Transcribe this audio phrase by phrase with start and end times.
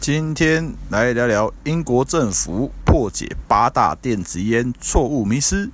[0.00, 5.70] 今天来聊聊英国政府破解八大电子烟错误迷思。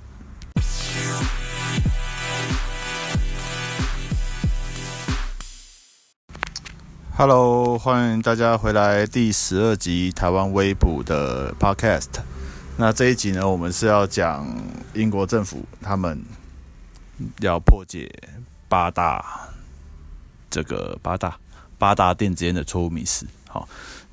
[7.15, 12.09] Hello，欢迎大家回来第十二集台湾微普的 Podcast。
[12.75, 14.45] 那这一集呢，我们是要讲
[14.93, 16.21] 英国政府他们
[17.39, 18.11] 要破解
[18.67, 19.47] 八大
[20.49, 21.39] 这个八大
[21.77, 23.25] 八大电子烟的错误迷思。
[23.47, 23.69] 好。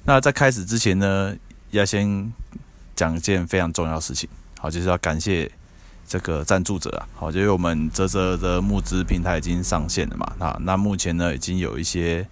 [0.06, 1.34] 那在开始之前呢，
[1.70, 2.30] 要先
[2.94, 5.50] 讲一件非常重要的事情，好，就是要感谢
[6.06, 12.26] 这个赞助者啊，好，就因为我们泽泽的募资平台已经上线了嘛，那那目前呢，已经有一些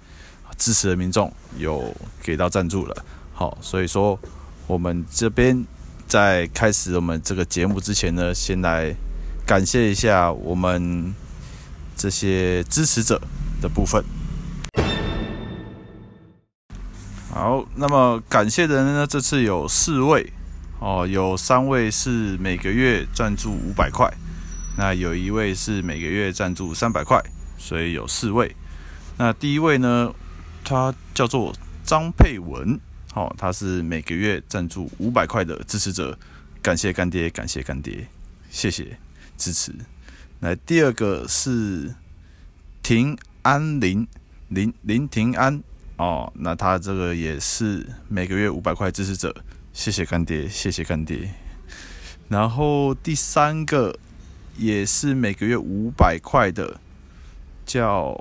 [0.59, 4.19] 支持的民众有给到赞助了，好，所以说
[4.67, 5.65] 我们这边
[6.07, 8.95] 在开始我们这个节目之前呢，先来
[9.47, 11.15] 感谢一下我们
[11.97, 13.19] 这些支持者
[13.63, 14.05] 的部分。
[17.35, 19.07] 好，那么感谢的人呢？
[19.07, 20.31] 这次有四位
[20.81, 24.07] 哦，有三位是每个月赞助五百块，
[24.77, 27.19] 那有一位是每个月赞助三百块，
[27.57, 28.55] 所以有四位。
[29.17, 30.15] 那第一位呢，
[30.63, 32.79] 他叫做张佩文，
[33.15, 36.19] 哦，他是每个月赞助五百块的支持者，
[36.61, 38.07] 感谢干爹，感谢干爹，
[38.51, 38.99] 谢谢
[39.39, 39.75] 支持。
[40.41, 41.95] 来，第二个是
[42.83, 44.07] 庭安林
[44.49, 45.63] 林林庭安。
[46.03, 49.33] 哦，那他这个也是每个月五百块支持者，
[49.73, 51.31] 谢谢干爹，谢谢干爹。
[52.29, 53.97] 然后第三个
[54.57, 56.81] 也是每个月五百块的，
[57.65, 58.21] 叫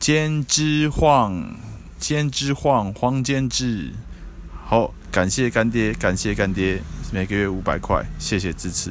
[0.00, 1.56] 监之晃，
[2.00, 3.92] 监之晃，黄监之。
[4.64, 8.90] 好，感谢干爹，感谢干爹，每个月五百块，谢谢支持。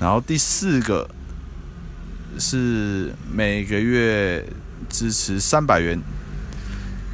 [0.00, 1.08] 然后第四个
[2.36, 4.44] 是每个月
[4.88, 6.02] 支持三百元。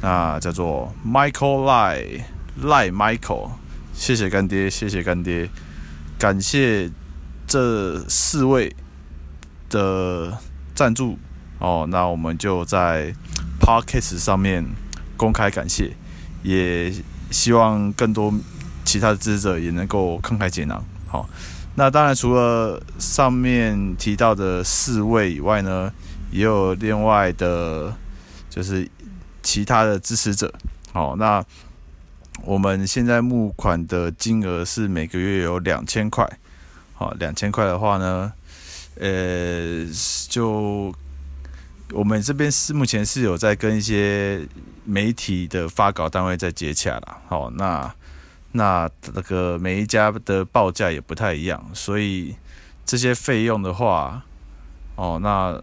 [0.01, 2.21] 那叫做 Michael Lai
[2.63, 3.49] Lai Michael，
[3.93, 5.49] 谢谢干爹，谢谢干爹，
[6.17, 6.89] 感谢
[7.45, 8.73] 这四位
[9.69, 10.37] 的
[10.73, 11.19] 赞助
[11.59, 11.85] 哦。
[11.89, 13.13] 那我们就在
[13.59, 14.65] Podcast 上面
[15.17, 15.91] 公开感谢，
[16.43, 16.93] 也
[17.29, 18.33] 希望更多
[18.85, 20.81] 其他的支持者也能够慷慨解囊。
[21.07, 21.29] 好，
[21.75, 25.91] 那当然除了上面提到的四位以外呢，
[26.31, 27.93] 也有另外的，
[28.49, 28.89] 就是。
[29.49, 30.53] 其他的支持者，
[30.93, 31.43] 好，那
[32.43, 36.23] 我们现在募款的金额是每个月有两千块，
[36.93, 38.31] 好，两千块的话呢，
[38.99, 39.87] 呃，
[40.29, 40.93] 就
[41.93, 44.47] 我们这边是目前是有在跟一些
[44.85, 47.91] 媒体的发稿单位在接洽啦，好，那
[48.51, 52.35] 那那个每一家的报价也不太一样，所以
[52.85, 54.23] 这些费用的话，
[54.95, 55.59] 哦，那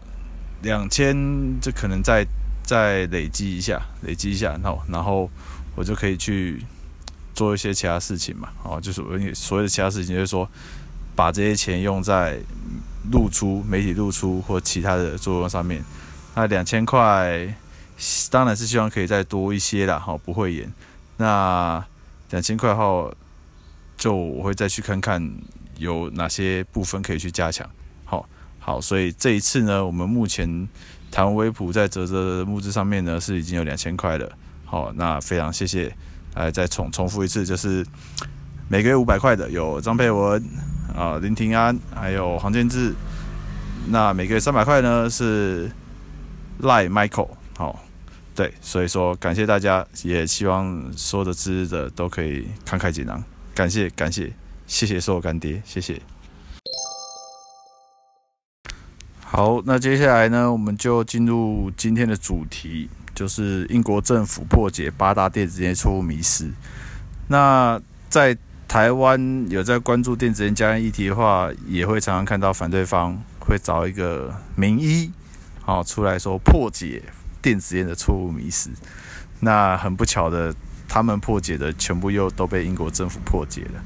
[0.61, 1.15] 两千
[1.61, 2.27] 这可能在。
[2.67, 5.31] 再累积一下，累积一下，然后然后
[5.73, 6.61] 我就可以去
[7.33, 8.49] 做一些其他事情嘛。
[8.61, 10.45] 哦，就是我所谓的其他事情，就是说
[11.15, 12.37] 把这些钱用在
[13.13, 15.81] 露出媒体露出或其他的作用上面。
[16.35, 17.55] 那两千块
[18.29, 20.69] 当然是希望可以再多一些啦，好，不会演。
[21.15, 21.81] 那
[22.31, 23.13] 两千块后，
[23.97, 25.25] 就我会再去看看
[25.77, 27.65] 有哪些部分可以去加强。
[28.03, 28.27] 好，
[28.59, 30.67] 好，所以这一次呢，我们目前。
[31.17, 34.31] 台湾微普在泽泽的募资上面呢，是已经有两千块了。
[34.63, 35.91] 好，那非常谢谢。
[36.35, 37.83] 来再重重复一次，就是
[38.69, 40.39] 每个月五百块的有张佩文
[40.95, 42.93] 啊、林庭安，还有黄建志。
[43.87, 45.71] 那每个月三百块呢是
[46.59, 47.29] 赖 Michael。
[47.57, 47.79] 好，
[48.35, 53.23] 对，所以说感谢大家，也希望所有的支持者都可以慷慨解囊。
[53.55, 54.31] 感谢感谢，
[54.67, 55.99] 谢谢所有干爹，谢谢。
[59.37, 66.51] 好，那接下来呢，我们就进入今天的主题，就是英国政府破解八大电子烟错误迷思。
[67.27, 68.35] 那在
[68.67, 75.11] 台湾有在关注电子烟加烟议题的话，也会常常看到反对方会找一个名医，
[75.61, 77.03] 好出来说破解
[77.39, 78.71] 电子烟的错误迷思。
[79.41, 80.51] 那很不巧的，
[80.89, 83.83] 他们破解的全部又都被英国政府破解了。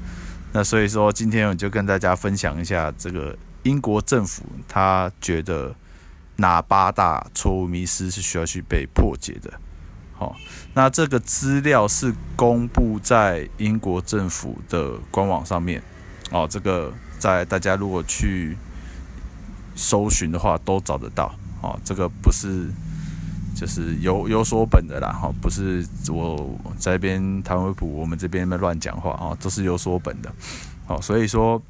[0.54, 3.36] 那所以说，今天我就跟大家分享一下这个。
[3.62, 5.74] 英国政府他觉得
[6.36, 9.52] 哪八大错误迷思是需要去被破解的？
[10.14, 10.34] 好，
[10.74, 15.82] 那这个资料是公布在英国政府的官网上面。
[16.30, 18.56] 哦，这个在大家如果去
[19.76, 21.32] 搜寻的话都找得到。
[21.60, 22.68] 哦，这个不是
[23.54, 25.12] 就是有有所本的啦。
[25.12, 30.32] 哈，不是我在这边台湾微普，我们这边乱讲话啊，都是有所本的。
[30.86, 31.62] 好，所以说。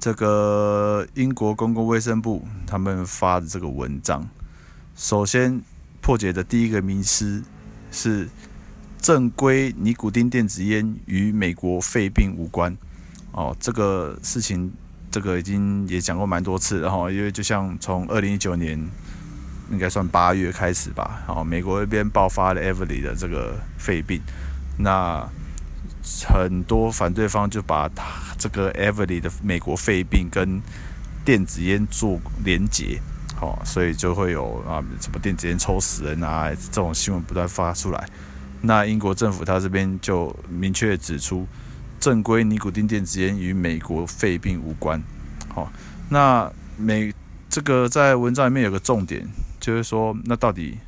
[0.00, 4.26] 这个英国公共卫生部他们发的这个文章，
[4.96, 5.60] 首先
[6.00, 7.44] 破解的第一个迷思
[7.92, 8.26] 是，
[8.98, 12.74] 正规尼古丁电子烟与美国肺病无关。
[13.32, 14.72] 哦，这个事情，
[15.10, 18.82] 这个已经也讲过蛮多次，然后因为就像从二零一九年，
[19.70, 24.22] 应该算八月开始吧，然后美国那边爆发了 Everly 的这个肺病，
[24.78, 25.28] 那
[26.26, 28.04] 很多反对方就把他
[28.38, 30.60] 这个 Everly 的美国肺病跟
[31.24, 33.00] 电子烟做连结，
[33.36, 38.08] 好，所以就会有啊什么电子烟抽死人啊这种新闻不断发出来，
[38.60, 41.46] 那英国政府他这边就明确指出。
[42.00, 44.98] 正规尼古丁电子烟与美国肺病无关。
[45.54, 45.70] 好，
[46.08, 47.12] 那美
[47.50, 49.22] 这个在文章里面有个重点，
[49.60, 50.78] 就是说，那到底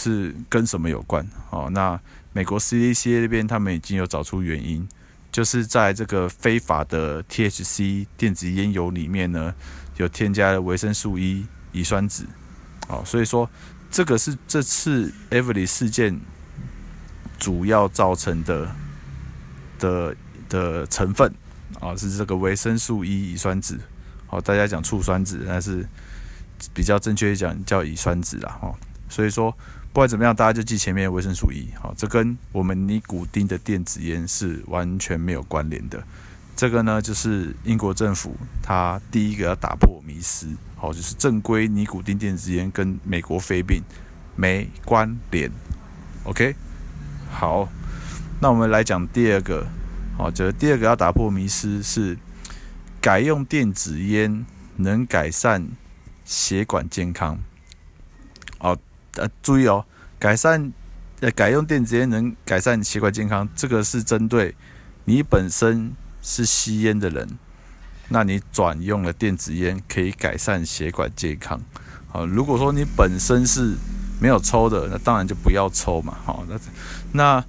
[0.00, 1.26] 是跟什么有关？
[1.50, 2.00] 哦，那
[2.32, 4.88] 美国 CDC 那边他们已经有找出原因，
[5.30, 9.54] 就是在这个非法的 THC 电子烟油里面呢，
[9.96, 12.24] 有添加了维生素 E 乙酸酯。
[12.88, 13.48] 哦，所以说
[13.90, 16.18] 这个是这次 Evely 事件
[17.38, 18.74] 主要造成的
[19.78, 20.16] 的。
[20.50, 21.32] 的成分
[21.78, 23.78] 啊，是这个维生素 E 乙酸酯，
[24.26, 25.86] 好，大家讲醋酸酯，但是
[26.74, 28.74] 比较正确讲叫乙酸酯啦，哦，
[29.08, 29.56] 所以说
[29.92, 36.02] 不管怎么样，大家就记前面维生素 E，好，这跟我们尼古丁的电子烟是完全没有关联的。
[36.54, 40.46] 这个呢，就是英国政府它第一个要打破迷思，
[40.76, 43.82] 好，就是正规尼古丁电子烟跟美国肺病
[44.36, 45.50] 没关联。
[46.24, 46.54] OK，
[47.30, 47.68] 好，
[48.40, 49.66] 那我们来讲第二个。
[50.18, 52.18] 哦，这第二个要打破迷思是
[53.00, 54.44] 改用电子烟
[54.76, 55.66] 能改善
[56.26, 57.38] 血管健康。
[59.20, 59.84] 呃，注意哦，
[60.18, 60.72] 改善
[61.20, 64.54] 呃改用电子烟能改善血管健康，这个是针对
[65.04, 67.38] 你本身是吸烟的人，
[68.08, 71.60] 那你转用了电子烟可以改善血管健康。
[72.08, 73.76] 好，如果说你本身是
[74.20, 76.16] 没有抽的，那当然就不要抽嘛。
[76.24, 76.58] 好，那
[77.12, 77.44] 那。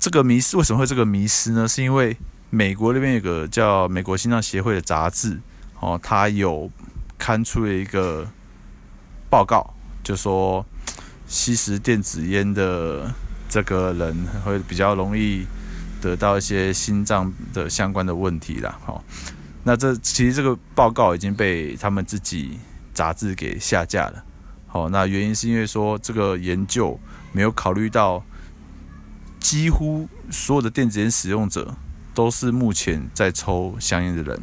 [0.00, 1.66] 这个迷失为什么会这个迷失呢？
[1.66, 2.16] 是因为
[2.50, 5.40] 美国那边有个叫美国心脏协会的杂志，
[5.80, 6.70] 哦，它有
[7.18, 8.24] 刊出了一个
[9.28, 9.74] 报告，
[10.08, 10.64] 就说
[11.26, 13.12] 吸食电子烟的
[13.46, 15.44] 这个人会比较容易
[16.00, 18.78] 得到一些心脏的相关的问题啦。
[18.86, 19.04] 好，
[19.64, 22.58] 那这其实这个报告已经被他们自己
[22.94, 24.24] 杂志给下架了。
[24.66, 26.98] 好，那原因是因为说这个研究
[27.32, 28.24] 没有考虑到。
[29.40, 31.72] 几乎所有的电子烟使用者
[32.12, 34.42] 都是目前在抽香烟的人，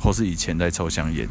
[0.00, 1.28] 或是以前在抽香烟。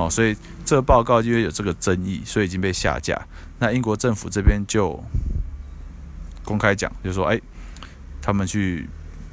[0.00, 3.20] 哦，所以这个报告因为有这个争议，所以已经被下架。
[3.58, 5.02] 那英国政府这边就
[6.44, 7.40] 公开讲，就说：哎，
[8.22, 8.88] 他们去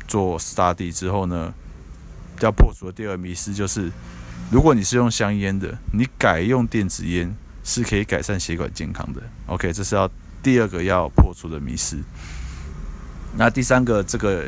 [0.07, 1.53] 做 study 之后呢，
[2.41, 3.91] 要破除的第二迷思就是，
[4.51, 7.33] 如果你是用香烟的，你改用电子烟
[7.63, 9.21] 是可以改善血管健康的。
[9.45, 10.09] OK，这是要
[10.43, 11.97] 第二个要破除的迷思。
[13.35, 14.45] 那第三个，这个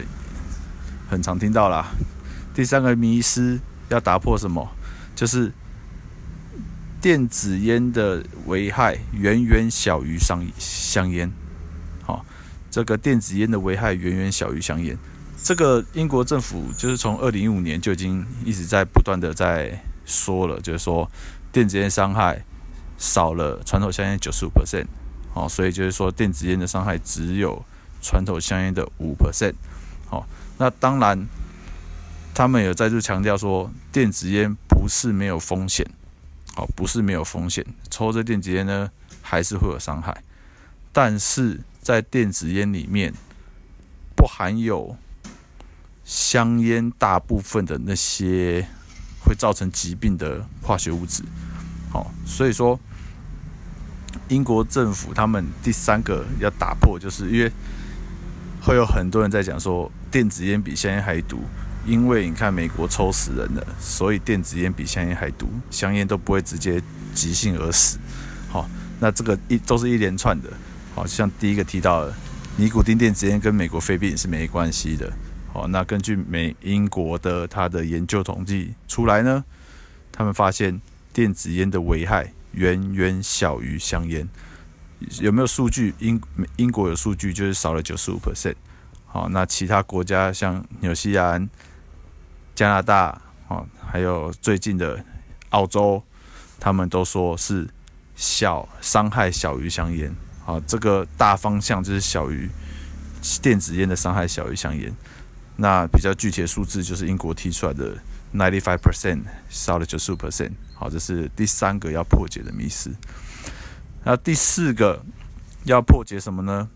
[1.09, 1.87] 很常听到啦。
[2.53, 4.67] 第三个迷思要打破什么？
[5.15, 5.51] 就是
[7.01, 11.31] 电子烟的危害远远小于香香烟。
[12.03, 12.25] 好，
[12.69, 14.97] 这个电子烟的危害远远小于香烟。
[15.43, 21.09] 这个英国政府就是从二零一五年就已经一直在不断的在说了，就是说
[21.51, 22.43] 电子烟伤害
[22.97, 24.85] 少了传统香烟九十五 percent。
[25.33, 27.63] 好，所以就是说电子烟的伤害只有。
[28.01, 29.55] 传统香烟的五 percent，
[30.07, 30.25] 好，
[30.57, 31.27] 那当然，
[32.33, 35.85] 他们有再次强调说，电子烟不是没有风险，
[36.59, 40.21] 好，不是没有风险，抽这电子烟呢，还是会有伤害，
[40.91, 43.13] 但是在电子烟里面
[44.13, 44.97] 不含有
[46.03, 48.67] 香烟大部分的那些
[49.23, 51.23] 会造成疾病的化学物质，
[51.89, 52.77] 好，所以说
[54.27, 57.49] 英国政府他们第三个要打破，就是因为。
[58.61, 61.39] 会有很多人在讲说电子烟比香烟还毒，
[61.89, 66.79] 因为你看美国抽死人了，所以电子烟比香烟还毒，香烟都不会直接
[67.15, 67.97] 急性而死。
[68.47, 68.69] 好，
[68.99, 70.49] 那这个一都是一连串的。
[70.93, 72.13] 好，像第一个提到的
[72.57, 75.11] 尼古丁电子烟跟美国肺病是没关系的。
[75.51, 79.43] 好，那根据美英国的他的研究统计出来呢，
[80.11, 80.79] 他们发现
[81.11, 84.29] 电子烟的危害远远小于香烟。
[85.21, 85.95] 有没有数据？
[85.97, 86.21] 英
[86.57, 88.53] 英国有数据，就是少了九十五 percent。
[89.07, 91.49] 好，那其他国家像纽西兰、
[92.59, 95.01] 加拿大，哦，还有最近的
[95.51, 96.03] 澳洲，
[96.59, 97.65] 他们都说是
[98.17, 100.13] 小伤害小于香烟。
[100.45, 102.49] 啊，这个大方向就是小于
[103.41, 104.93] 电子烟的伤害小于香烟。
[105.55, 107.95] 那比较具体的数字就是英国提出来的
[108.33, 110.51] ninety five percent，少了九十五 percent。
[110.75, 112.93] 好，这是第三个要破解的迷思。
[114.03, 115.01] 那第四个
[115.63, 116.69] 要破解什么呢？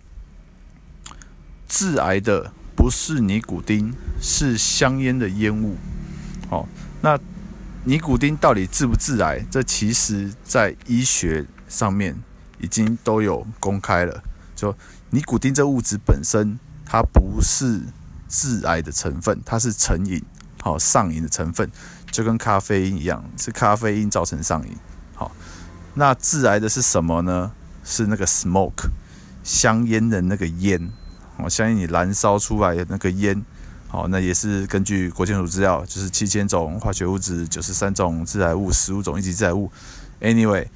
[1.68, 5.78] 致癌的不是尼古丁，是香烟的烟雾。
[6.50, 6.68] 哦，
[7.02, 7.18] 那
[7.84, 9.46] 尼古丁到底致不致癌？
[9.50, 12.16] 这其实在医学上面
[12.60, 14.24] 已经都有公开了。
[14.56, 14.76] 就
[15.10, 17.82] 尼古丁这物质本身，它不是
[18.28, 20.24] 致癌的成分，它是成瘾，
[20.62, 21.70] 好上瘾的成分，
[22.12, 24.76] 就跟咖啡因一样，是咖啡因造成上瘾。
[25.16, 25.32] 好，
[25.94, 27.52] 那致癌的是什么呢？
[27.84, 28.90] 是那个 smoke，
[29.44, 30.90] 香烟的那个烟。
[31.38, 33.44] 我相信你燃烧出来的那个烟，
[33.88, 39.70] 好，那也是根据国健署资料，就是七千种化学物质，九十三种致癌物，十五种一级致癌物。
[40.22, 40.68] Anyway，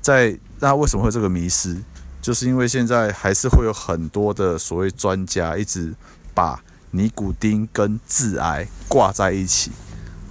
[0.00, 1.80] 在那为什么会这个迷失？
[2.20, 5.94] 就是因为现在还是会有很多的所谓专家一直
[6.34, 9.70] 把尼古丁跟致癌挂在一起。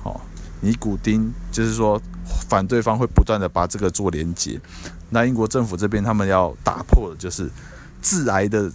[0.03, 0.21] 好，
[0.59, 1.99] 尼古丁就是说
[2.49, 4.59] 反对方会不断的把这个做连接。
[5.09, 7.49] 那英国政府这边他们要打破的就是
[8.01, 8.69] 致癌的。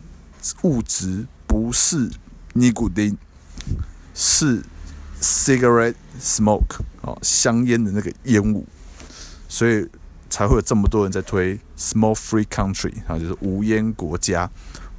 [0.63, 2.11] 物质不是
[2.55, 3.17] 尼古丁，
[4.15, 4.63] 是
[5.21, 8.67] cigarette smoke 哦，香烟的那个烟雾，
[9.49, 9.89] 所以
[10.29, 14.51] 才会有这么多人在推 smoke free country 啊，就是无烟国家。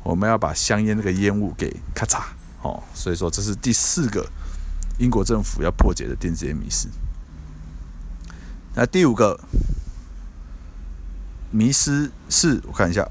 [0.03, 2.21] 我们要把香烟那个烟雾给咔嚓
[2.61, 4.27] 哦，所以说这是第四个
[4.97, 6.87] 英国政府要破解的电子烟迷思。
[8.75, 9.39] 那第五个
[11.51, 13.07] 迷思是我看一下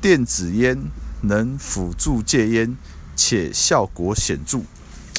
[0.00, 0.78] 电子烟。
[1.24, 2.76] 能辅助戒烟，
[3.16, 4.58] 且效果显著，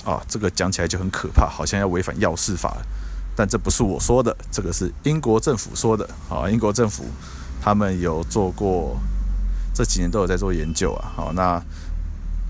[0.04, 2.86] 啊，这个讲起来就很可怕，好像要违反药事法了。
[3.36, 6.10] 但这不是我说的，这个是英国政府说的。
[6.30, 7.06] 啊，英国政府
[7.62, 8.98] 他们有做过，
[9.74, 11.12] 这几年都有在做研究啊。
[11.16, 11.62] 好，那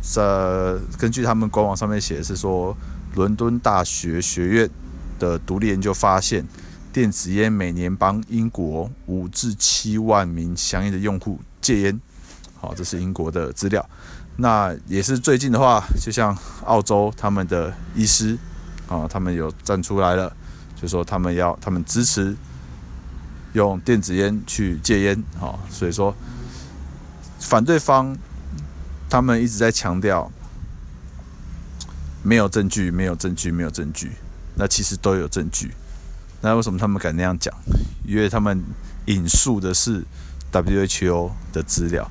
[0.04, 2.78] 这根据他们官网上面写的是说，
[3.16, 4.70] 伦敦大学学院
[5.18, 6.46] 的独立研究发现，
[6.94, 12.00] 电子烟每年帮英国五至七万名相应的用户戒烟。
[12.66, 13.88] 好，这是英国的资料。
[14.38, 18.36] 那也是最近的话，就像澳洲他们的医师
[18.88, 20.36] 啊，他们有站出来了，
[20.76, 22.36] 就说他们要他们支持
[23.54, 25.24] 用电子烟去戒烟。
[25.40, 26.12] 好，所以说
[27.40, 28.18] 反对方
[29.08, 30.32] 他们一直在强调
[32.24, 34.12] 没有证据，没有证据，没有证据。
[34.56, 35.72] 那其实都有证据。
[36.42, 37.54] 那为什么他们敢那样讲？
[38.04, 38.60] 因为他们
[39.06, 40.04] 引述的是
[40.52, 42.10] WHO 的资料。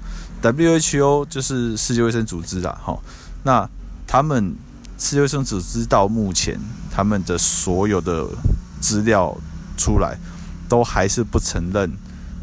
[0.52, 2.98] WHO 就是世界卫生组织啦，哈，
[3.44, 3.68] 那
[4.06, 4.54] 他们
[4.98, 6.60] 世界卫生组织到目前
[6.90, 8.28] 他们的所有的
[8.80, 9.36] 资料
[9.76, 10.18] 出来，
[10.68, 11.90] 都还是不承认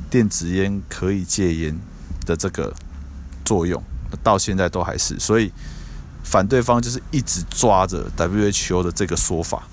[0.09, 1.77] 电子烟可以戒烟
[2.25, 2.73] 的这个
[3.45, 3.81] 作用，
[4.23, 5.51] 到现在都还是，所以
[6.23, 9.63] 反对方就是一直抓着 WHO 的这个说法，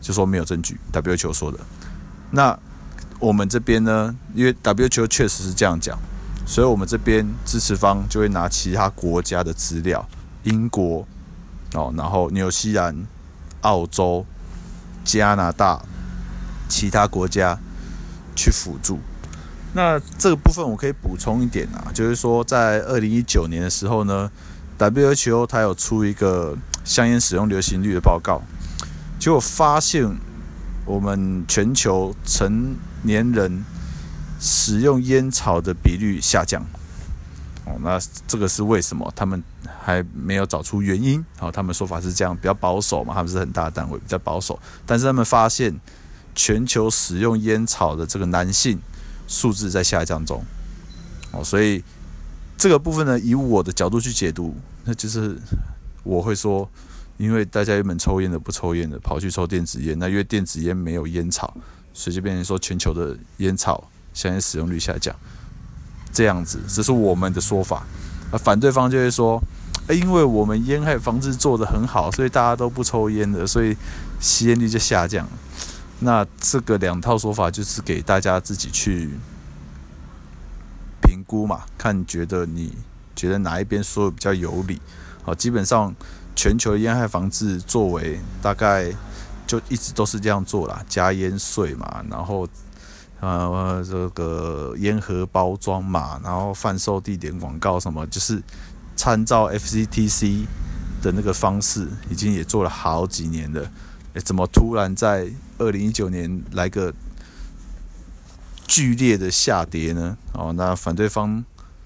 [0.00, 1.58] 就说没有证据，WHO 说的。
[2.30, 2.58] 那
[3.18, 5.98] 我们这边呢，因为 WHO 确实是这样讲。
[6.48, 10.08] 所以，我们这边支持方就会拿其他国家的资料，
[10.44, 11.04] 英国
[11.74, 13.04] 哦，然后纽西兰、
[13.62, 14.24] 澳洲、
[15.04, 15.82] 加拿大
[16.68, 17.58] 其他国家
[18.36, 19.00] 去辅助。
[19.74, 24.30] 那这个部分我可以补充一点啊，就是说，在二零一九年的时候呢
[24.78, 28.40] ，WHO 它有出一个香烟使用流行率的报告，
[29.18, 30.16] 结果发现
[30.84, 33.64] 我们全球成年人。
[34.38, 36.62] 使用烟草的比率下降，
[37.64, 39.10] 哦，那这个是为什么？
[39.16, 39.42] 他们
[39.82, 41.24] 还没有找出原因。
[41.38, 44.58] 好，他们说法是这样，比较保守嘛，他们是很大的单位，比较保守。
[44.84, 45.74] 但是他们发现，
[46.34, 48.78] 全球使用烟草的这个男性
[49.26, 50.44] 数字在下降中。
[51.32, 51.82] 哦，所以
[52.58, 55.36] 这个部分呢，以我的角度去解读，那就是
[56.02, 56.68] 我会说，
[57.16, 61.56] 因为大家原本抽烟的不抽烟的，跑去抽电子烟，那因为电子烟没有烟草，
[61.94, 63.90] 所以就变成说全球的烟草。
[64.16, 65.14] 香烟使用率下降，
[66.10, 67.86] 这样子，这是我们的说法。
[68.32, 69.38] 而反对方就会说，
[69.90, 73.76] 因为我们烟害防治做得很好，所以大家都不抽烟的，所以
[74.18, 75.28] 吸烟率就下降。
[76.00, 79.10] 那这个两套说法就是给大家自己去
[81.02, 82.72] 评估嘛，看觉得你
[83.14, 84.80] 觉得哪一边说的比较有理。
[85.22, 85.94] 好，基本上
[86.34, 88.90] 全球烟害防治作为大概
[89.46, 92.48] 就一直都是这样做啦，加烟税嘛，然后。
[93.20, 98.42] 呃，这个烟盒包装嘛，然后贩售地点广告什么，就是
[98.94, 100.44] 参照 FCTC
[101.02, 103.70] 的那个方式，已经也做了好几年了。
[104.12, 106.92] 诶，怎么突然在二零一九年来个
[108.66, 110.16] 剧烈的下跌呢？
[110.34, 111.42] 哦，那反对方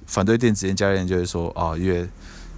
[0.06, 2.08] 反对电子烟加热就会说，哦，因为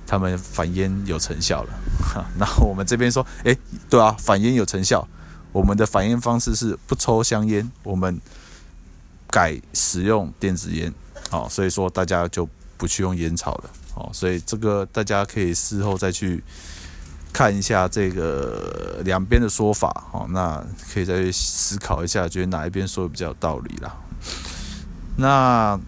[0.06, 1.70] 他们反烟有成效了。
[2.14, 3.56] 哈， 那我们这边说，诶，
[3.90, 5.06] 对啊，反烟有成效。
[5.52, 8.18] 我们的反烟方式是不抽香烟，我们。
[9.32, 10.92] 改使用电子烟，
[11.30, 12.46] 好，所以说大家就
[12.76, 13.70] 不去用烟草了。
[13.94, 16.44] 哦，所以这个大家可以事后再去
[17.32, 20.62] 看一下这个两边的说法，哦，那
[20.92, 23.96] 可以再去思考一下，觉得哪一边说的比较有道理啦。
[25.16, 25.80] 那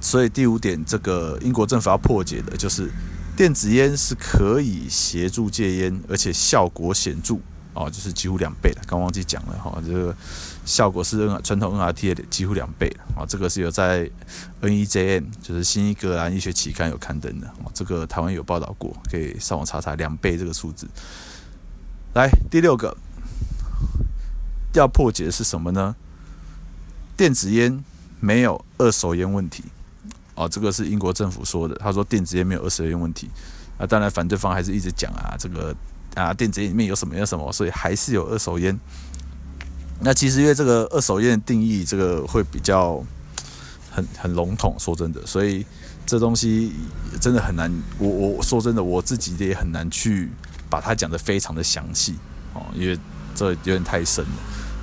[0.00, 2.90] 所以第五点，这个英国政府要破解的就是
[3.36, 7.36] 电子烟是可以协助戒烟，而且效果显著。
[7.72, 10.14] 哦，就是几乎两倍了，刚忘记讲了哈，这个
[10.64, 14.10] 效果是 N 传统 NRT 的几乎两倍了啊，这个是有在
[14.60, 20.88] NEJM 就是新英格兰医学期刊有刊登的，这个台湾有报道过，可以上网查查两倍这个数字。
[22.14, 22.96] 来第六个
[24.74, 25.94] 要破解的是什么呢？
[27.16, 27.84] 电子烟
[28.18, 29.62] 没有二手烟问题
[30.34, 33.30] 哦，这个是英国政府说的，他说电子烟没有二手烟问题
[33.78, 35.72] 啊，当然反对方还是一直讲啊，这个。
[36.14, 38.78] 啊，电子烟里面有什么有什么，所以还是有二手烟。
[40.00, 43.04] 那其实因为这个二手烟的定义，这个会比较
[43.90, 45.64] 很很笼统，说真的，所以
[46.06, 46.72] 这东西
[47.20, 47.70] 真的很难。
[47.98, 50.30] 我我说真的，我自己也很难去
[50.70, 52.14] 把它讲得非常的详细
[52.54, 52.98] 哦，因为
[53.34, 54.30] 这有点太深了。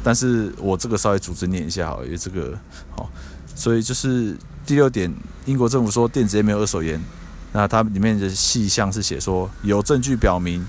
[0.03, 2.57] 但是我这个稍微组织念一下好，因为这个
[2.95, 3.09] 好，
[3.55, 5.11] 所以就是第六点，
[5.45, 7.03] 英国政府说电子烟没有二手烟，
[7.53, 10.63] 那它里面的细项是写说有证据表明。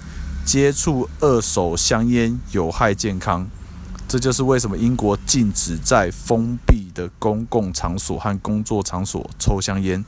[0.49, 3.47] 接触二手香烟有害健康，
[4.09, 10.03] 这就是为什么英国禁止在封闭的公共场所和工作场所抽香烟。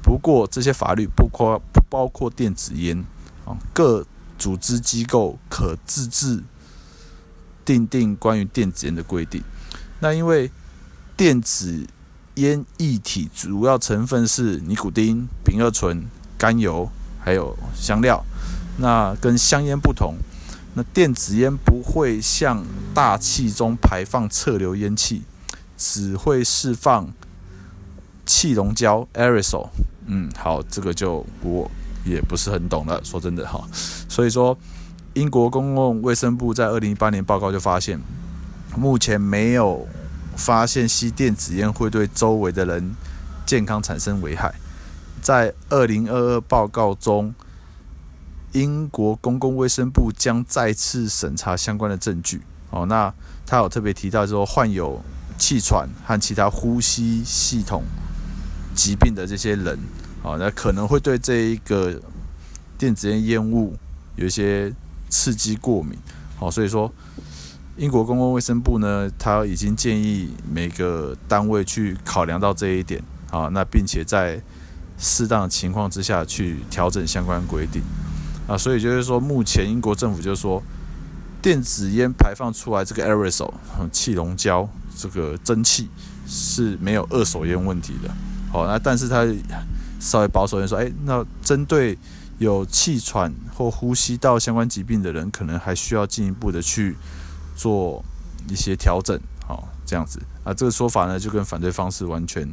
[0.00, 3.04] 不过，这些法律不包不包括电子烟
[3.44, 3.58] 啊。
[3.74, 4.06] 各
[4.38, 6.44] 组织机构可自治
[7.64, 9.42] 定定关于电子烟的规定。
[9.98, 10.48] 那因为
[11.16, 11.88] 电子
[12.36, 16.06] 烟液体主要成分是尼古丁、丙二醇、
[16.38, 18.24] 甘油，还有香料。
[18.78, 20.16] 那跟香烟不同，
[20.74, 22.64] 那电子烟不会向
[22.94, 25.22] 大气中排放侧流烟气，
[25.76, 27.06] 只会释放
[28.24, 29.68] 气溶胶 （aerosol）。
[30.06, 31.70] 嗯，好，这个就我
[32.04, 33.62] 也不是很懂了，说真的哈。
[34.08, 34.56] 所以说，
[35.12, 38.00] 英国公共卫生部在二零一八年报告就发现，
[38.74, 39.86] 目前没有
[40.34, 42.96] 发现吸电子烟会对周围的人
[43.44, 44.54] 健康产生危害。
[45.20, 47.34] 在二零二二报告中。
[48.52, 52.42] 英国公共卫生部将再次审查相关的证据。
[52.70, 53.12] 哦，那
[53.46, 55.02] 他有特别提到说，患有
[55.38, 57.82] 气喘和其他呼吸系统
[58.74, 59.78] 疾病的这些人，
[60.22, 62.00] 哦，那可能会对这一个
[62.78, 63.76] 电子烟烟雾
[64.16, 64.72] 有一些
[65.08, 65.98] 刺激过敏。
[66.38, 66.92] 哦，所以说
[67.76, 73.02] 英国公共卫生部呢，他已经建议每个单位去考量到这一点。
[73.30, 74.42] 啊，那并且在
[74.98, 77.80] 适当情况之下去调整相关规定。
[78.48, 80.62] 啊，所以就是说，目前英国政府就是说，
[81.40, 83.52] 电子烟排放出来这个 aerosol
[83.90, 85.88] 气溶胶这个蒸汽
[86.26, 88.12] 是没有二手烟问题的。
[88.50, 89.24] 好，那但是它
[90.00, 91.96] 稍微保守一点说，哎，那针对
[92.38, 96.96] 有气喘或呼吸道相关疾病的人，可能还需要进一步的去
[97.56, 98.04] 做
[98.48, 99.18] 一些调整。
[99.46, 102.48] 好，这样子啊，这个说法呢，就跟反对方式完全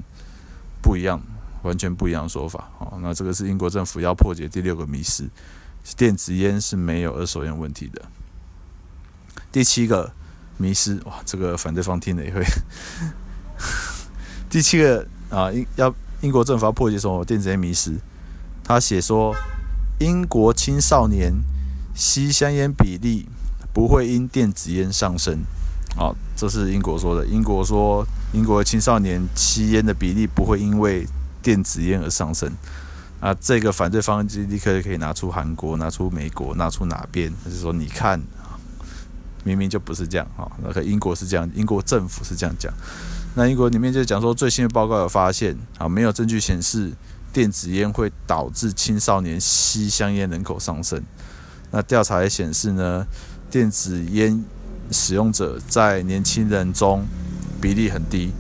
[0.82, 1.20] 不一样，
[1.64, 2.70] 完全不一样的说法。
[2.78, 5.28] 好，那这个是英国政府要破解第六个迷思。
[5.98, 8.02] 电子烟是没有二手烟问题的。
[9.52, 10.12] 第七个
[10.58, 12.44] 迷失，哇，这个反对方听了也会。
[14.50, 17.96] 第七个啊，英要英国政府要破解什么电子烟迷失？
[18.64, 19.34] 他写说，
[20.00, 21.34] 英国青少年
[21.96, 23.28] 吸香烟比例
[23.74, 25.40] 不会因电子烟上升。
[25.96, 27.26] 好，这是英国说的。
[27.26, 31.08] 英国说，英国青少年吸烟的比例不会因为
[31.42, 32.52] 电子烟而上升。
[33.20, 37.30] 啊，这个反对方就立刻就可以拿出韩国、拿出美国、拿出哪边？
[37.44, 38.22] 就是说，你看，
[39.44, 40.50] 明明就不是这样哈。
[40.64, 42.74] 那个英国是这样，英国政府是这样讲。
[43.36, 46.94] 那英国里面就讲说，最新的报告有发现啊，没有证据显示
[47.34, 51.04] 电子烟会导致青少年吸香烟人口上升。
[51.72, 53.06] 那调查也显示呢，
[53.52, 54.46] 电子烟
[54.92, 57.06] 使用者在年轻人中
[57.62, 58.32] 比例很低，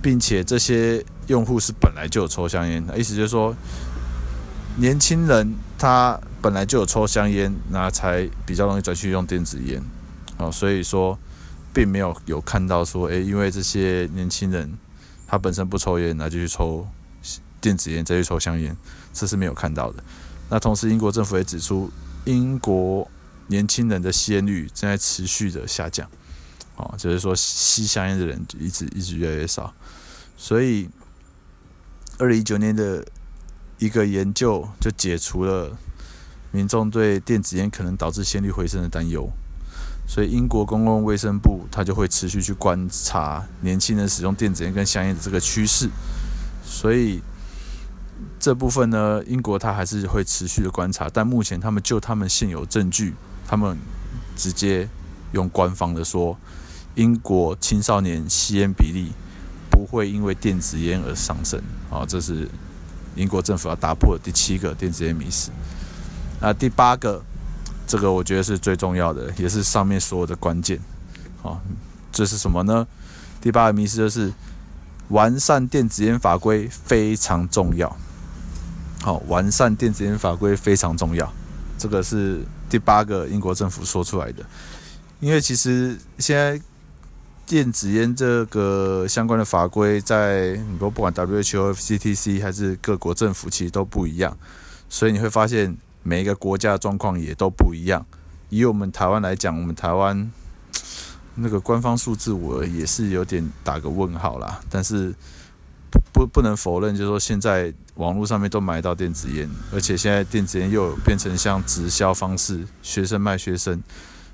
[0.00, 1.04] 并且这些。
[1.28, 3.54] 用户是本来就有抽香烟，意思就是说，
[4.76, 9.82] 年轻人他本来就有抽香烟，那才比较容易转去用电子烟，
[10.38, 11.18] 哦，所以说，
[11.74, 14.72] 并没有有看到说，诶，因为这些年轻人
[15.26, 16.86] 他本身不抽烟，那就去抽
[17.60, 18.76] 电子烟，再去抽香烟，
[19.12, 20.04] 这是没有看到的。
[20.48, 21.90] 那同时，英国政府也指出，
[22.24, 23.10] 英国
[23.48, 26.08] 年轻人的吸烟率正在持续的下降，
[26.76, 29.74] 哦，就是说吸香烟的人一直一直越来越少，
[30.36, 30.88] 所以。
[32.18, 33.04] 二零一九年的
[33.78, 35.76] 一个研究就解除了
[36.50, 39.30] 民众对电子烟可能导致心率回升的担忧，
[40.08, 45.90] 所以英国公共卫生部它就会持续去观察年轻人使用电子烟跟香烟的这个趋势，
[46.64, 47.20] 所以
[48.40, 53.14] 这部分呢，英国它还是会持续的观察，但目前他们就他们现有证据，
[53.46, 53.76] 他们
[54.34, 54.88] 直接
[55.32, 56.38] 用官方的说，
[56.94, 59.12] 英国青少年吸烟比例
[59.76, 61.60] 不会因为电子烟而上升。
[61.90, 62.48] 啊，这是
[63.14, 65.50] 英国政府要打破的第七个电子烟迷思。
[66.40, 67.22] 那第八个，
[67.86, 70.80] 这个我觉得是最重要的，也是上面所有的关键。
[71.42, 71.60] 好，
[72.10, 72.86] 这是什么呢？
[73.42, 74.32] 第八个迷思就是
[75.08, 77.94] 完善电子烟法规非常重要。
[79.02, 81.30] 好，完善电子烟法规非常重要，
[81.76, 84.44] 这个是第八个英国政府说出来的。
[85.20, 86.60] 因为其实现在
[87.46, 94.36] 电子烟这个相关的法规，在你说不管 WHO、FCTC 还是各国政府，其实都不一样，
[94.88, 98.04] 所以你会发现每一个国家的状况也都不一样。
[98.48, 100.30] 以我们台湾来讲，我们台湾
[101.36, 104.60] 那个官方数字，我也是有点打个问号啦。
[104.68, 105.14] 但是
[106.12, 107.72] 不不能否认，就是说现在。
[107.96, 113.82] 网络上面都买到电子烟，而且现在电子烟又变成像直销方式，学生卖学生，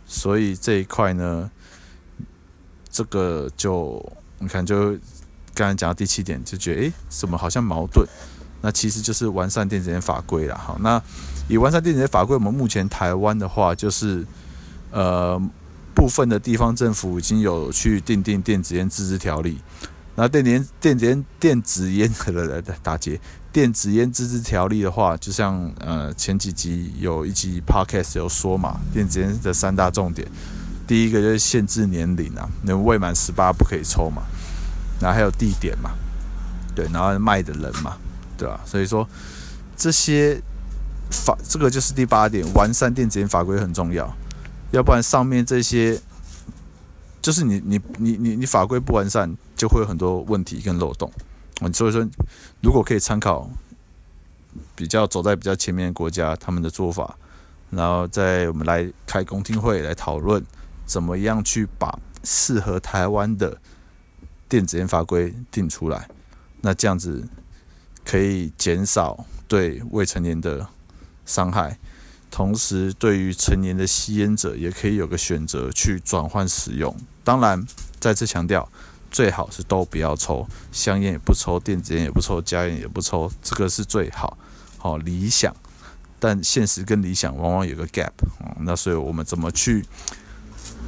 [0.05, 1.48] 所以这一块呢，
[2.92, 4.00] 这个就
[4.38, 4.92] 你看，就
[5.55, 8.07] 刚才讲到第七点，就觉得诶，怎么好像矛盾？
[8.61, 10.57] 那其实就是完善电子烟法规了。
[10.57, 11.02] 好，那
[11.48, 14.24] 以完善电子烟法规，我们目前台湾的话，就是
[14.90, 15.40] 呃
[15.94, 19.59] 部分的地方政府已经有去订定电子烟自治条例。
[20.14, 23.18] 那电子电子烟电子烟来来打结。
[23.50, 30.26] 电子烟自治条例的话，就像呃前几集有一集 podcast 有说嘛，电子烟的三大重点，
[30.92, 34.24] 第一个就是限制年龄啊，那未满十八不可以抽嘛，
[35.00, 35.92] 然后还有地点嘛，
[36.74, 37.96] 对，然后卖的人嘛，
[38.37, 38.61] 对吧？
[38.66, 39.09] 所以说
[39.74, 40.38] 这些
[41.11, 44.14] 法，这个就是第八点，完善电子烟法规很重要，
[44.72, 45.98] 要不然上面这些
[47.22, 51.11] 就是你你你你你法规不完善，就会有很多问题跟漏洞。
[51.72, 52.07] 所以说，
[52.61, 53.48] 如果可以参考
[54.76, 57.16] 比较走在比较前面的国家他们的做法，
[57.70, 60.44] 然后再我们来开公听会来讨论
[60.92, 63.57] 怎么样去把适合台湾的
[64.46, 66.07] 电子烟法规定出来，
[66.61, 67.26] 那这样子
[68.05, 70.68] 可以减少对未成年的
[71.24, 71.78] 伤害，
[72.31, 76.94] 同时对于成年的吸烟者也可以有个选择去转换使用。
[77.24, 77.66] 当然，
[77.98, 78.68] 再次强调。
[79.11, 84.38] 最好是都不要抽，香烟也不抽，电子烟也不抽，加烟也不抽，这个是最好，
[84.78, 85.55] 好理想。
[86.18, 88.12] 但现实跟理想往往有个 gap，
[88.61, 89.85] 那所以我们怎么去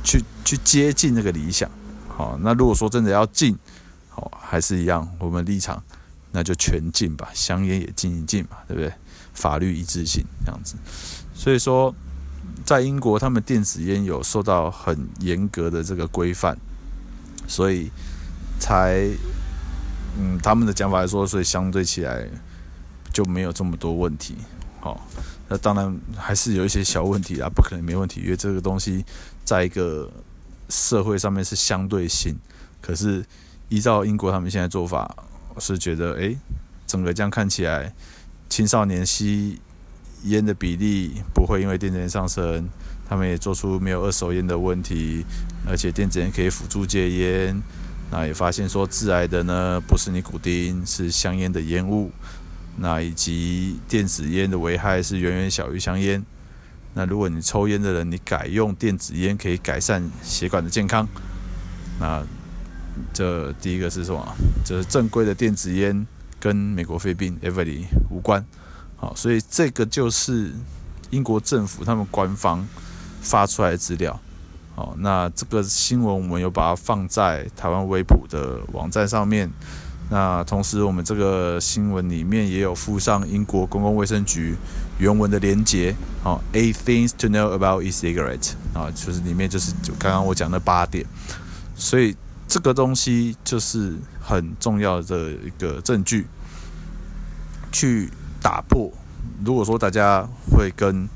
[0.05, 1.69] 去去接近那个理想？
[2.09, 3.59] 好，那如果说真的要禁，
[4.09, 5.83] 好，还是一样，我们立场
[6.31, 8.93] 那就全禁吧，香烟也禁一禁嘛，对不对？
[9.33, 10.77] 法律一致性这样子。
[11.35, 11.93] 所以说，
[12.65, 16.57] 在英国，他们电子烟有受到很严格的这个规范，
[17.49, 17.91] 所以。
[18.57, 19.11] 才，
[20.17, 22.25] 嗯，他们的讲法来说，所以相对起来
[23.13, 24.37] 就没有这么多问题。
[24.81, 25.05] 好，
[25.49, 29.05] 那当然还是有一些小问题啊，不可能没问题，因为这个东西
[29.45, 30.11] 在一个
[30.69, 32.35] 社会上面是相对性。
[32.81, 33.25] 可是
[33.69, 35.15] 依照英国他们现在做法，
[35.55, 36.37] 我是觉得，诶，
[36.87, 37.95] 整个这样看起来，
[38.49, 39.61] 青少年吸
[40.25, 42.69] 烟的比例不会因为电子烟上升，
[43.09, 45.25] 他们也做出没有二手烟的问题，
[45.67, 47.63] 而且电子烟可以辅助戒烟。
[48.11, 52.11] 那也发现说，致癌的呢不是尼古丁，是香烟的烟雾。
[52.77, 56.25] 那以及电子烟的危害是远远小于香烟。
[56.95, 61.07] 那如果你抽烟的人，你改用电子烟可以改善血管的健康。
[62.01, 62.23] 那
[63.13, 64.25] 这第一个是什么？
[64.65, 66.07] 这是正规的电子烟
[66.39, 68.45] 跟美国肺病 e v e r y 无关。
[68.97, 70.53] 好，所以这个就是
[71.11, 72.67] 英国政府他们官方
[73.21, 74.19] 发出来的资料。
[74.77, 79.51] 好，那这个新闻我们有把它放在台湾微普的网站上面。
[80.11, 84.55] 那同时，我们这个新闻里面也有附上英国公共卫生局
[84.99, 85.95] 原文的连结。
[86.23, 88.53] 好，Eight things to know about e-cigarette。
[88.73, 91.05] 啊，就是里面就是就刚刚我讲的八点。
[91.77, 96.27] 所以这个东西就是很重要的一个证据，
[97.73, 98.93] 去打破。
[99.45, 101.09] 如果说大家会跟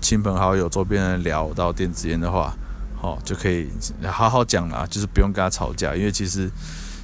[0.00, 2.54] 亲朋好友、周边人聊到电子烟的话，
[3.02, 3.68] 哦，就可以
[4.04, 6.50] 好好讲啦，就是不用跟他吵架，因为其实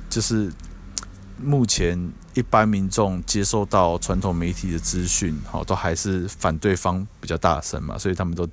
[0.08, 0.50] 就是
[1.42, 8.48] 目前一般民众接受到传统媒体的资讯，哦，都还是反对方比较大声嘛，所以他们都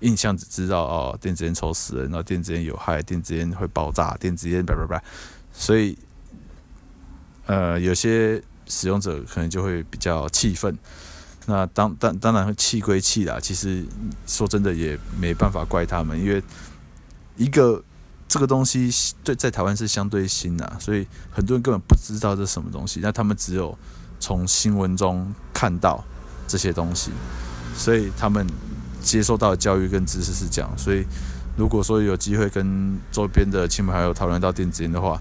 [0.00, 5.02] 印象只知道哦，电子烟抽死人，然后电子烟有害，电子烟会爆炸，电子烟叭叭叭，
[5.52, 5.96] 所以
[7.46, 10.76] 呃，有些使用者可能就会比较气愤。
[11.46, 13.84] 那当当当然会气归气啦，其实
[14.26, 16.42] 说真的也没办法怪他们，因为。
[17.38, 17.84] 一个
[18.28, 18.90] 这个东西
[19.22, 23.00] 对在台湾是相对新呐，所以很多人根本不知道这是什么东西。
[23.02, 23.76] 那他们只有
[24.18, 26.04] 从新闻中看到
[26.48, 27.12] 这些东西，
[27.76, 28.46] 所以他们
[29.00, 30.70] 接受到的教育跟知识是这样。
[30.76, 31.04] 所以
[31.56, 35.20] 如果说有机会跟周边的亲朋好友讨论到电子烟的话，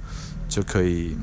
[0.50, 1.16] 就可以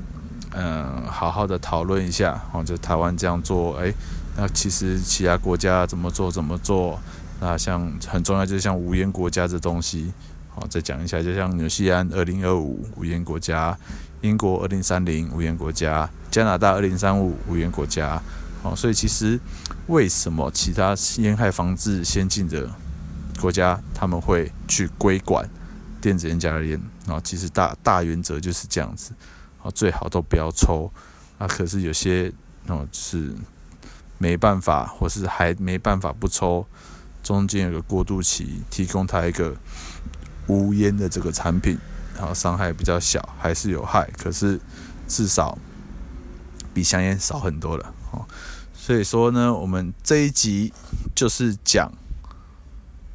[0.52, 3.92] 嗯好好的讨论一下哦，就台湾这样做，哎，
[4.36, 6.98] 那其实其他国家怎么做怎么做？
[7.40, 10.12] 那像很重要就是像无烟国家这东西，
[10.54, 13.76] 好再讲一下，就像纽西兰二零二五无烟国家。
[14.20, 18.22] 英国二零三零无烟国家，加拿大二零三五无烟国家，
[18.62, 19.36] 哦，所以其实
[19.88, 22.70] 为什么其他烟害防治先进的
[23.40, 25.44] 国家他们会去规管
[26.00, 27.20] 电子烟、加热烟啊？
[27.24, 29.10] 其实大大原则就是这样子，
[29.60, 30.88] 啊，最好都不要抽
[31.36, 31.48] 啊。
[31.48, 32.32] 可是有些
[32.68, 33.34] 哦是
[34.18, 36.64] 没办法，或是还没办法不抽，
[37.24, 39.56] 中间有个过渡期，提供他一个
[40.46, 41.78] 无烟的这个产品。
[42.14, 44.61] 然后伤害比较小，还是有害，可是
[45.09, 45.57] 至少
[46.74, 48.24] 比香烟少很多了哦。
[48.74, 50.72] 所以说呢，我们这一集
[51.16, 51.90] 就是讲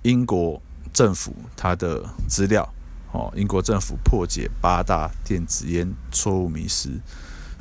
[0.02, 0.60] 英国
[0.92, 2.68] 政府它的资料
[3.12, 6.90] 哦，英国政府破解八大电子烟错误迷思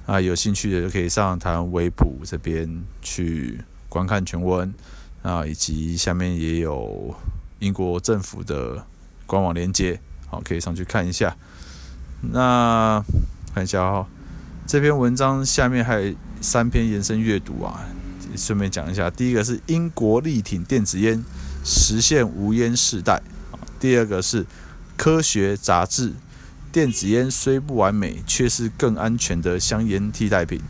[0.06, 4.74] 啊，有兴趣的就可以上台湾微普这边去观看全文
[5.22, 7.14] 啊，以及下面也有
[7.58, 8.84] 英国政府的
[9.26, 10.00] 官网连接。
[10.28, 11.36] 好，可以上去看一下。
[12.32, 13.04] 那
[13.54, 14.08] 看一下哈，
[14.66, 17.86] 这篇文章下面还有三篇延伸阅读啊，
[18.36, 19.10] 顺便讲一下。
[19.10, 21.22] 第一个是英国力挺电子烟，
[21.64, 23.22] 实现无烟世代。
[23.78, 24.46] 第二个是
[24.96, 26.14] 科学杂志，
[26.72, 30.60] 电子烟虽不完美，却是更安全的香烟替代品。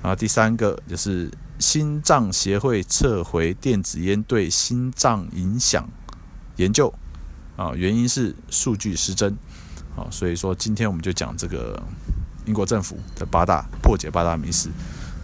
[0.00, 5.88] 啊，第三个就是心脏协会撤回电子烟对心脏影响
[6.56, 6.92] 研究。
[7.56, 9.36] 啊，原因是数据失真，
[9.94, 11.80] 啊，所以说今天我们就讲这个
[12.46, 14.70] 英国政府的八大破解八大迷思。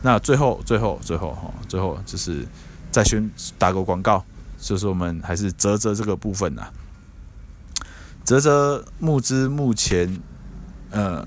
[0.02, 2.46] 那最后最后最后哈，最后就是
[2.90, 4.24] 再宣打个广告，
[4.58, 6.68] 就是我们还是啧啧这个部分呐。
[8.24, 10.20] 啧啧募资目前
[10.90, 11.26] 呃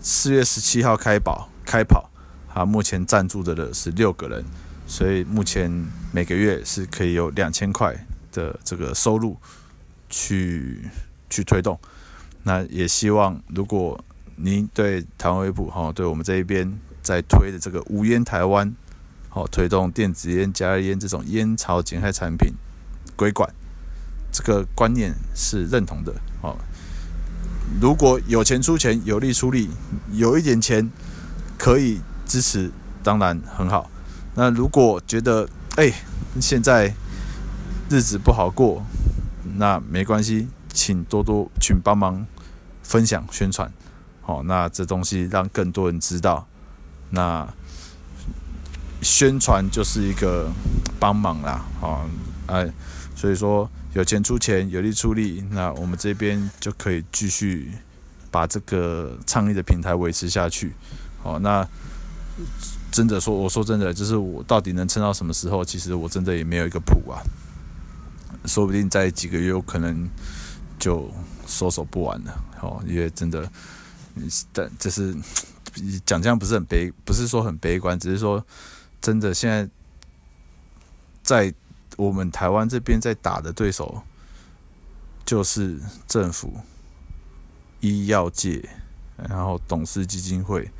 [0.00, 2.10] 四月十七号开跑开跑，
[2.52, 4.42] 啊，目前赞助的是六个人，
[4.86, 5.70] 所以目前
[6.10, 7.94] 每个月是可以有两千块
[8.32, 9.36] 的这个收入。
[10.10, 10.90] 去
[11.30, 11.78] 去推动，
[12.42, 18.74] 那也希望如果您对台湾微普哈，对我们这一边在推的这个无烟台湾，
[19.28, 22.52] 好推动电子烟、加热烟这种烟草减害产品
[23.14, 23.48] 规管，
[24.32, 26.12] 这个观念是认同的。
[26.42, 26.58] 好，
[27.80, 29.70] 如果有钱出钱，有力出力，
[30.12, 30.90] 有一点钱
[31.56, 32.70] 可以支持，
[33.02, 33.88] 当然很好。
[34.34, 35.92] 那如果觉得哎，
[36.40, 36.94] 现在
[37.88, 38.82] 日子不好过。
[39.56, 42.26] 那没关系，请多多请帮忙
[42.82, 43.72] 分享宣传，
[44.22, 46.46] 好，那这东西让更多人知道，
[47.10, 47.46] 那
[49.02, 50.50] 宣传就是一个
[50.98, 52.08] 帮忙啦，好，
[52.46, 52.70] 哎，
[53.14, 57.72] 所以说有钱出钱，有力出力，那我们这边就可以继续
[58.30, 60.72] 把这个倡议的平台维持下去，
[61.22, 61.66] 好，那
[62.90, 65.64] 真的说，我说真的，就是我到底能撑到什么时候？
[65.64, 67.22] 其实我真的也没有一个谱啊。
[68.46, 70.08] 说不定在几个月，有可能
[70.78, 71.08] 就
[71.46, 72.82] 收手不完了哦。
[72.86, 73.50] 因为真的，
[74.52, 75.14] 但就是
[76.06, 78.44] 讲这样不是很悲，不是说很悲观，只是说
[79.00, 79.68] 真的，现在
[81.22, 81.54] 在
[81.96, 84.02] 我们台湾这边在打的对手，
[85.24, 86.54] 就是政府、
[87.80, 88.66] 医药界，
[89.28, 90.70] 然后董事基金会，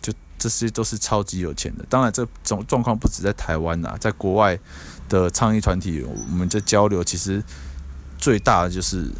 [0.00, 1.84] 就这些都是超级有钱的。
[1.88, 4.58] 当然，这种状况不止在台湾呐，在国外。
[5.08, 7.42] 的倡议团体，我们在交流，其实
[8.18, 9.10] 最大的就是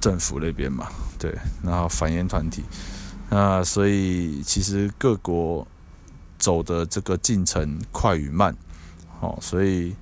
[0.00, 0.88] 政府那边嘛，
[1.18, 2.62] 对，然后反烟团体，
[3.28, 5.66] 那所以其实各国
[6.38, 8.56] 走的这个进程快与慢，
[9.20, 9.94] 哦，所以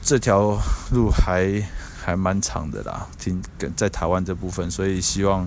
[0.00, 0.56] 这条
[0.92, 1.62] 路还
[2.00, 3.42] 还蛮长的啦，听
[3.76, 5.46] 在台湾这部分，所以希望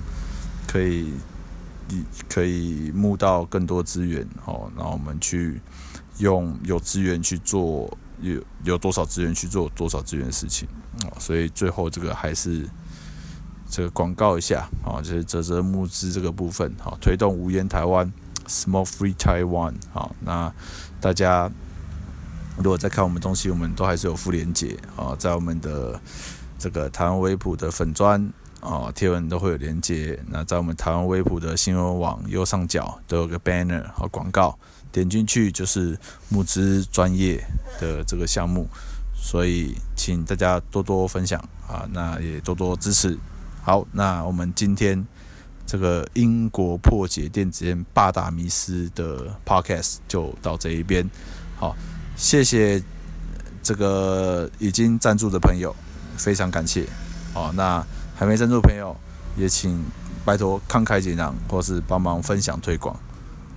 [0.68, 1.14] 可以
[2.28, 5.62] 可以募到更多资源，哦，然后我们去。
[6.18, 10.68] 用有资源去做，有有多少资源去做多少资源的事情
[11.02, 12.68] 啊，所以最后这个还是
[13.70, 18.12] 这个广告一下啊，就是泽泽募资这个部分，好，推动无烟台湾
[18.48, 20.54] ，small Free Taiwan，啊，那
[21.02, 21.52] 大家
[22.58, 26.00] 如果在看我们东西，我们都还是有附连接啊，在我们的
[26.60, 34.56] 这个台湾微普的粉砖啊贴文都会有连接，那在我们台湾微普的新闻网右上角都有个 banner 和广告。
[34.94, 37.44] 点进去就是募资专业
[37.82, 38.68] 的这个项目，
[39.14, 43.18] 所以请大家多多分享啊，那也多多支持。
[43.64, 45.04] 好，那我们今天
[45.66, 51.10] 这个英国破解电子烟八大迷思的 podcast 就到这一边。
[51.58, 51.76] 好，
[52.16, 52.82] 谢谢
[53.64, 55.76] 这个已经赞助的朋友，
[56.18, 56.86] 非常感谢。
[57.34, 57.84] 好，那
[58.16, 58.96] 还没赞助的朋友，
[59.36, 59.84] 也请
[60.24, 62.96] 拜托慷慨解囊，或是帮忙分享推广。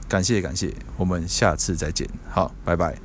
[0.08, 2.08] 感谢感谢，我们下次再见。
[2.30, 2.96] 好，拜拜。